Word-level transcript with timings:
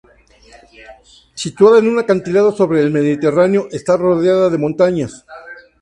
Situada 1.35 1.77
en 1.77 1.87
un 1.87 1.99
acantilado 1.99 2.51
sobre 2.53 2.81
el 2.81 2.89
Mediterráneo, 2.89 3.67
está 3.71 3.97
rodeada 3.97 4.49
de 4.49 4.57
montañas. 4.57 5.27